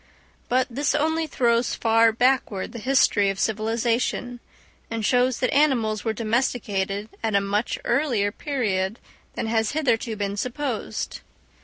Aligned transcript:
But 0.49 0.65
this 0.67 0.95
only 0.95 1.27
throws 1.27 1.75
far 1.75 2.11
backward 2.11 2.71
the 2.71 2.79
history 2.79 3.29
of 3.29 3.39
civilisation, 3.39 4.39
and 4.89 5.05
shows 5.05 5.37
that 5.37 5.53
animals 5.53 6.03
were 6.03 6.11
domesticated 6.11 7.07
at 7.21 7.35
a 7.35 7.39
much 7.39 7.77
earlier 7.85 8.31
period 8.31 8.97
than 9.35 9.45
has 9.45 9.73
hitherto 9.73 10.15
been 10.15 10.37
supposed. 10.37 11.21